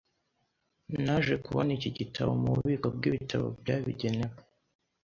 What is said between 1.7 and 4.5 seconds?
iki gitabo mububiko bwibitabo byabigenewe.